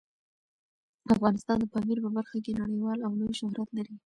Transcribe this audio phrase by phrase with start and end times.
[1.13, 3.95] افغانستان د پامیر په برخه کې نړیوال او لوی شهرت لري.